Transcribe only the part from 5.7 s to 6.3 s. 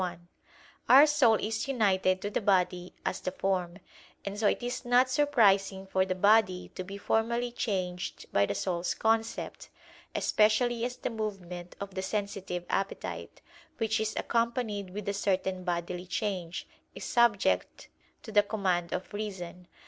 for the